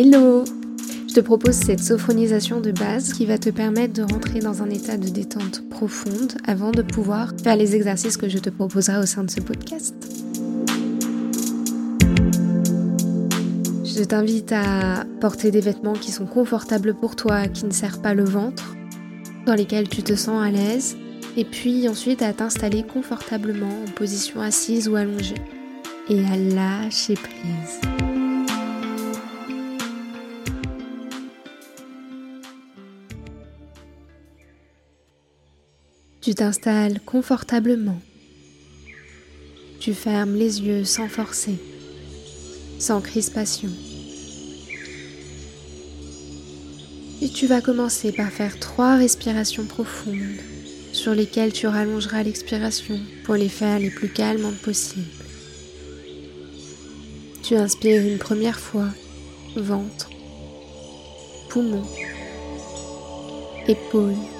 [0.00, 0.44] Hello
[1.08, 4.70] Je te propose cette sophronisation de base qui va te permettre de rentrer dans un
[4.70, 9.06] état de détente profonde avant de pouvoir faire les exercices que je te proposerai au
[9.06, 9.96] sein de ce podcast.
[13.84, 18.14] Je t'invite à porter des vêtements qui sont confortables pour toi, qui ne serrent pas
[18.14, 18.76] le ventre,
[19.46, 20.96] dans lesquels tu te sens à l'aise,
[21.36, 25.42] et puis ensuite à t'installer confortablement en position assise ou allongée,
[26.08, 28.07] et à lâcher prise.
[36.20, 38.00] Tu t'installes confortablement.
[39.78, 41.56] Tu fermes les yeux sans forcer,
[42.80, 43.70] sans crispation.
[47.22, 50.40] Et tu vas commencer par faire trois respirations profondes
[50.92, 55.06] sur lesquelles tu rallongeras l'expiration pour les faire les plus calmes possible.
[57.44, 58.88] Tu inspires une première fois,
[59.54, 60.10] ventre,
[61.48, 61.84] poumon,
[63.68, 64.37] épaules.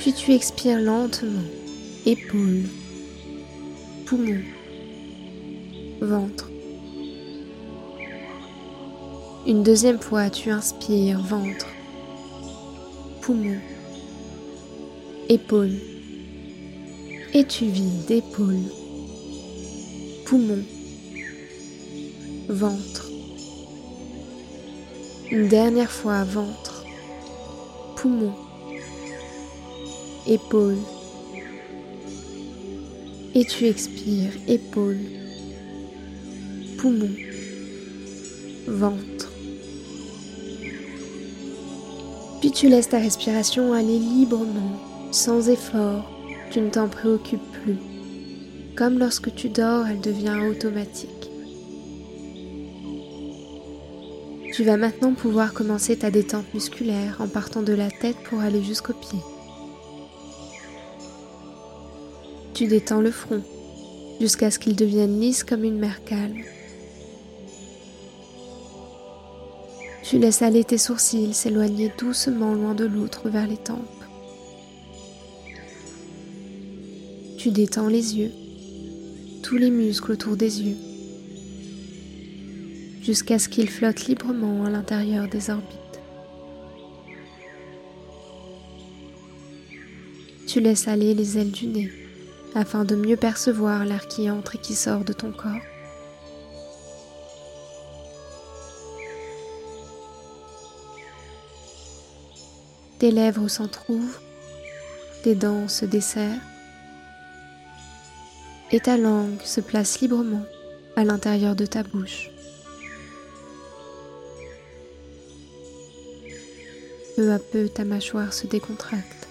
[0.00, 1.42] Puis tu expires lentement,
[2.06, 2.64] épaules,
[4.06, 4.40] poumon,
[6.00, 6.50] ventre.
[9.46, 11.66] Une deuxième fois, tu inspires ventre,
[13.20, 13.58] poumon,
[15.28, 15.76] épaules.
[17.34, 18.72] Et tu vides épaules,
[20.24, 20.64] poumon,
[22.48, 23.10] ventre.
[25.30, 26.86] Une dernière fois, ventre,
[27.96, 28.32] poumon,
[30.26, 30.78] épaules.
[33.34, 34.98] Et tu expires, épaules,
[36.78, 37.10] poumon,
[38.66, 39.30] ventre.
[42.40, 44.80] Puis tu laisses ta respiration aller librement,
[45.12, 46.10] sans effort,
[46.50, 47.76] tu ne t'en préoccupes plus.
[48.76, 51.30] Comme lorsque tu dors, elle devient automatique.
[54.54, 58.62] Tu vas maintenant pouvoir commencer ta détente musculaire en partant de la tête pour aller
[58.62, 59.20] jusqu'aux pieds.
[62.60, 63.42] Tu détends le front
[64.20, 66.42] jusqu'à ce qu'il devienne lisse comme une mer calme.
[70.02, 74.04] Tu laisses aller tes sourcils s'éloigner doucement loin de l'autre vers les tempes.
[77.38, 78.30] Tu détends les yeux,
[79.42, 80.76] tous les muscles autour des yeux,
[83.00, 85.78] jusqu'à ce qu'ils flottent librement à l'intérieur des orbites.
[90.46, 91.99] Tu laisses aller les ailes du nez
[92.54, 95.52] afin de mieux percevoir l'air qui entre et qui sort de ton corps.
[102.98, 104.20] Tes lèvres s'entr'ouvrent,
[105.22, 106.40] tes dents se desserrent
[108.72, 110.44] et ta langue se place librement
[110.96, 112.30] à l'intérieur de ta bouche.
[117.16, 119.28] Peu à peu, ta mâchoire se décontracte.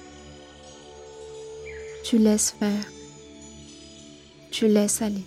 [2.03, 2.98] Tu laisses faire.
[4.59, 5.23] Tu laisses aller.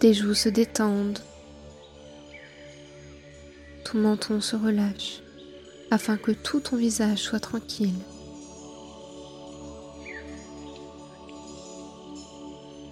[0.00, 1.18] Tes joues se détendent
[3.84, 5.20] ton menton se relâche
[5.90, 8.00] afin que tout ton visage soit tranquille.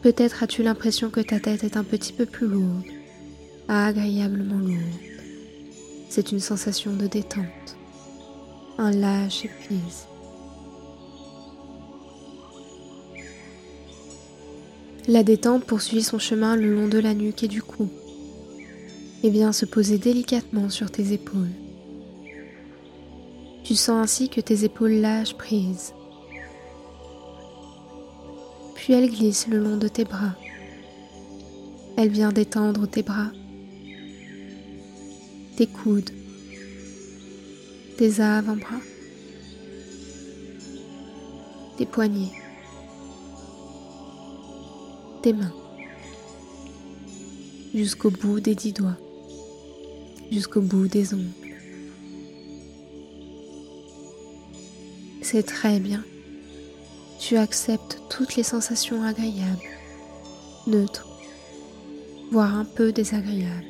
[0.03, 2.85] Peut-être as-tu l'impression que ta tête est un petit peu plus lourde,
[3.67, 5.01] agréablement lourde.
[6.11, 7.79] C'est une sensation de détente,
[8.77, 9.47] un lâche
[15.09, 17.89] La détente poursuit son chemin le long de la nuque et du cou
[19.23, 21.53] et bien se poser délicatement sur tes épaules.
[23.65, 25.93] Tu sens ainsi que tes épaules lâchent prise.
[28.75, 30.35] Puis elle glisse le long de tes bras.
[31.97, 33.31] Elle vient détendre tes bras,
[35.57, 36.11] tes coudes,
[37.97, 38.81] tes avant-bras,
[41.79, 42.33] tes poignets,
[45.33, 45.55] mains,
[47.75, 48.97] jusqu'au bout des dix doigts
[50.31, 51.23] jusqu'au bout des ongles.
[55.23, 56.05] C'est très bien.
[57.19, 59.59] Tu acceptes toutes les sensations agréables,
[60.67, 61.09] neutres,
[62.31, 63.65] voire un peu désagréables.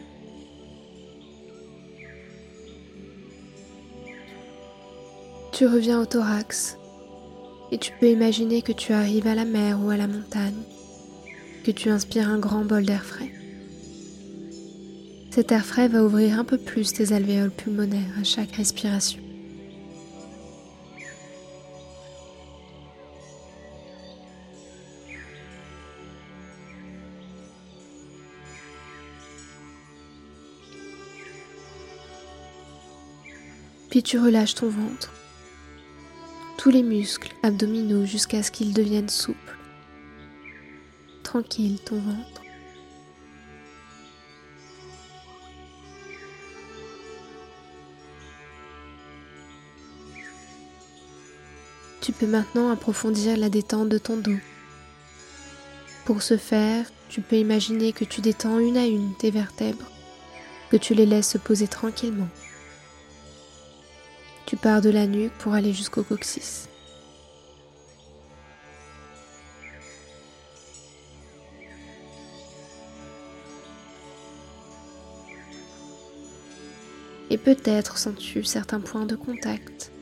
[5.53, 6.77] Tu reviens au thorax
[7.73, 10.63] et tu peux imaginer que tu arrives à la mer ou à la montagne,
[11.71, 13.33] tu inspires un grand bol d'air frais.
[15.31, 19.21] Cet air frais va ouvrir un peu plus tes alvéoles pulmonaires à chaque respiration.
[33.91, 35.13] Puis tu relâches ton ventre,
[36.59, 39.56] tous les muscles abdominaux jusqu'à ce qu'ils deviennent souples.
[41.37, 42.41] Tranquille ton ventre.
[52.01, 54.39] Tu peux maintenant approfondir la détente de ton dos.
[56.07, 59.91] Pour ce faire, tu peux imaginer que tu détends une à une tes vertèbres,
[60.71, 62.31] que tu les laisses se poser tranquillement.
[64.47, 66.71] Tu pars de la nuque pour aller jusqu'au coccyx.
[77.37, 79.93] Et peut-être sens-tu certains points de contact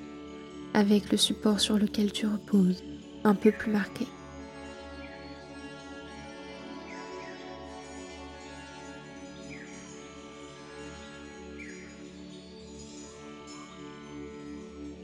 [0.73, 2.85] avec le support sur lequel tu reposes,
[3.25, 4.07] un peu plus marqué.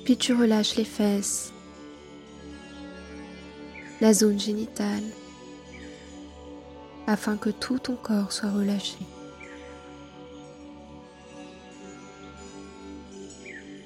[0.04, 1.52] Puis tu relâches les fesses,
[4.00, 5.02] la zone génitale,
[7.08, 8.98] afin que tout ton corps soit relâché.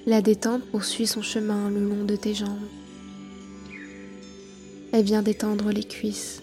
[0.07, 2.69] La détente poursuit son chemin le long de tes jambes.
[4.93, 6.43] Elle vient d'étendre les cuisses.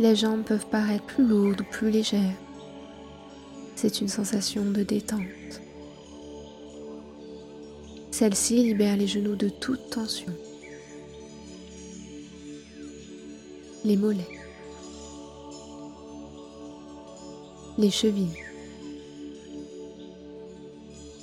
[0.00, 2.36] Les jambes peuvent paraître plus lourdes ou plus légères.
[3.76, 5.20] C'est une sensation de détente.
[8.10, 10.34] Celle-ci libère les genoux de toute tension.
[13.84, 14.40] Les mollets.
[17.78, 18.41] Les chevilles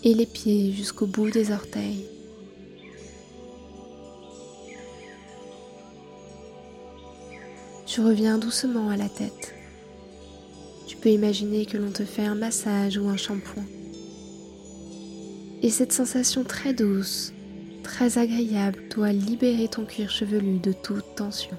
[0.03, 2.05] et les pieds jusqu'au bout des orteils.
[7.85, 9.55] Tu reviens doucement à la tête.
[10.87, 13.65] Tu peux imaginer que l'on te fait un massage ou un shampoing.
[15.61, 17.33] Et cette sensation très douce,
[17.83, 21.57] très agréable doit libérer ton cuir chevelu de toute tension.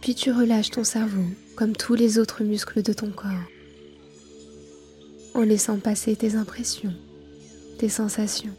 [0.00, 1.24] Puis tu relâches ton cerveau
[1.56, 3.48] comme tous les autres muscles de ton corps
[5.34, 6.94] en laissant passer tes impressions,
[7.78, 8.54] tes sensations.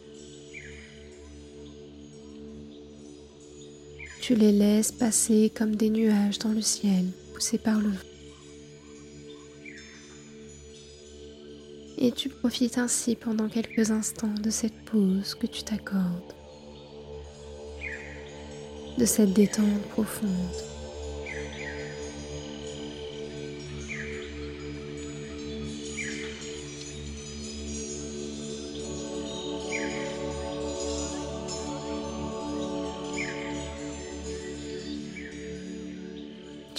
[4.21, 7.95] Tu les laisses passer comme des nuages dans le ciel poussés par le vent.
[11.97, 16.33] Et tu profites ainsi pendant quelques instants de cette pause que tu t'accordes,
[18.97, 20.70] de cette détente profonde.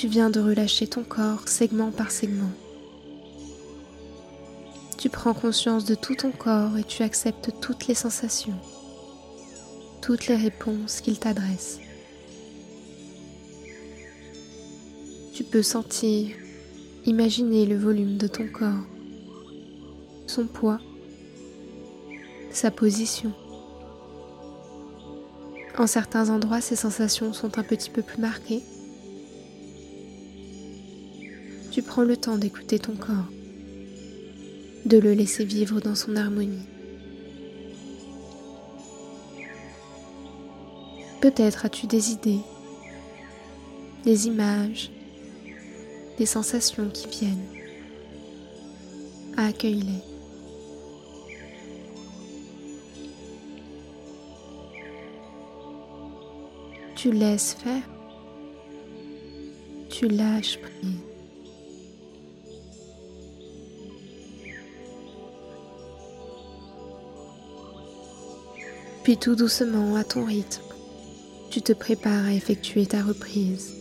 [0.02, 2.50] Tu viens de relâcher ton corps segment par segment.
[4.98, 8.58] Tu prends conscience de tout ton corps et tu acceptes toutes les sensations,
[10.00, 11.78] toutes les réponses qu'il t'adresse.
[15.34, 16.34] Tu peux sentir,
[17.06, 18.84] imaginer le volume de ton corps,
[20.26, 20.80] son poids,
[22.50, 23.30] sa position.
[25.78, 28.64] En certains endroits, ces sensations sont un petit peu plus marquées
[31.72, 33.30] tu prends le temps d'écouter ton corps,
[34.84, 36.68] de le laisser vivre dans son harmonie.
[41.22, 42.42] Peut-être as-tu des idées,
[44.04, 44.90] des images,
[46.18, 47.46] des sensations qui viennent.
[49.38, 50.02] Accueille-les.
[56.96, 57.82] Tu laisses faire.
[59.88, 61.11] Tu lâches prise.
[69.02, 70.62] Puis tout doucement, à ton rythme,
[71.50, 73.74] tu te prépares à effectuer ta reprise.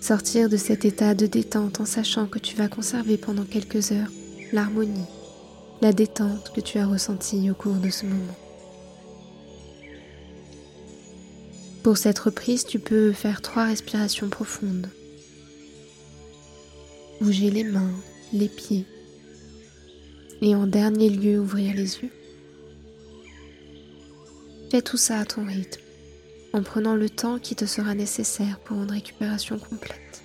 [0.00, 4.10] Sortir de cet état de détente en sachant que tu vas conserver pendant quelques heures
[4.52, 5.08] l'harmonie,
[5.82, 8.36] la détente que tu as ressentie au cours de ce moment.
[11.82, 14.88] Pour cette reprise, tu peux faire trois respirations profondes.
[17.20, 17.92] Bouger les mains,
[18.32, 18.86] les pieds
[20.42, 22.10] et en dernier lieu ouvrir les yeux.
[24.74, 25.80] Fais tout ça à ton rythme,
[26.52, 30.23] en prenant le temps qui te sera nécessaire pour une récupération complète.